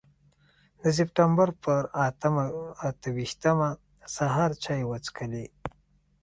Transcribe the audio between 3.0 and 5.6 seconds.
ویشتمه سهار چای وڅښلې.